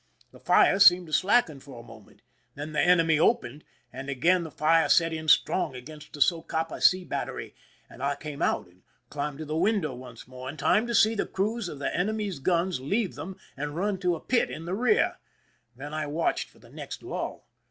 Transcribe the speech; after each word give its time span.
The 0.31 0.39
fire 0.39 0.79
seemed 0.79 1.05
to 1.05 1.13
slacken 1.13 1.59
for 1.59 1.79
a 1.79 1.83
moment; 1.85 2.23
then 2.55 2.71
the 2.71 2.79
enemy 2.81 3.19
opened, 3.19 3.63
and 3.93 4.09
again 4.09 4.43
the 4.43 4.49
fire 4.49 4.89
set 4.89 5.13
in 5.13 5.27
strong 5.27 5.75
against 5.75 6.13
the 6.13 6.21
Socapa 6.21 6.81
sea 6.81 7.05
battery, 7.05 7.53
and 7.87 8.01
I 8.01 8.15
came 8.15 8.41
out, 8.41 8.65
and 8.65 8.81
climbed 9.11 9.37
to 9.37 9.45
the 9.45 9.55
window 9.55 9.93
once 9.93 10.27
more, 10.27 10.49
in 10.49 10.57
time 10.57 10.87
to 10.87 10.95
see 10.95 11.13
the 11.13 11.27
crews 11.27 11.69
of 11.69 11.77
the 11.77 11.95
enemy's 11.95 12.39
guns 12.39 12.79
leave 12.79 13.13
them 13.13 13.37
and 13.55 13.75
run 13.75 13.99
to 13.99 14.15
a 14.15 14.19
pit 14.19 14.49
in 14.49 14.65
the 14.65 14.73
rear. 14.73 15.19
Then 15.75 15.93
I 15.93 16.07
watched 16.07 16.49
for 16.49 16.57
the 16.57 16.71
next 16.71 17.03
lull. 17.03 17.45